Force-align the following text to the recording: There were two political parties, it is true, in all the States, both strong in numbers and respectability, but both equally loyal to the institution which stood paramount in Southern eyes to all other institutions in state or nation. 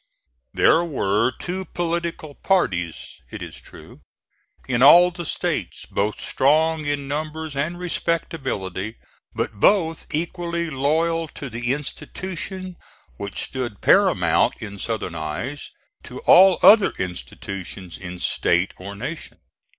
There 0.55 0.83
were 0.83 1.29
two 1.39 1.63
political 1.63 2.33
parties, 2.33 3.19
it 3.29 3.43
is 3.43 3.61
true, 3.61 4.01
in 4.67 4.81
all 4.81 5.11
the 5.11 5.25
States, 5.25 5.85
both 5.85 6.19
strong 6.19 6.85
in 6.87 7.07
numbers 7.07 7.55
and 7.55 7.77
respectability, 7.77 8.95
but 9.35 9.59
both 9.59 10.07
equally 10.09 10.71
loyal 10.71 11.27
to 11.37 11.51
the 11.51 11.71
institution 11.75 12.77
which 13.17 13.43
stood 13.43 13.79
paramount 13.81 14.55
in 14.57 14.79
Southern 14.79 15.13
eyes 15.13 15.69
to 16.01 16.17
all 16.21 16.57
other 16.63 16.93
institutions 16.97 17.95
in 17.99 18.17
state 18.19 18.73
or 18.77 18.95
nation. 18.95 19.37